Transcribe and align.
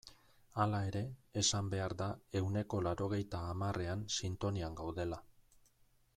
Hala 0.61 0.77
ere, 0.91 1.01
esan 1.41 1.69
behar 1.73 1.95
da 1.99 2.07
ehuneko 2.41 2.81
laurogeita 2.89 3.43
hamarrean 3.51 4.03
sintonian 4.19 4.81
gaudela. 4.81 5.23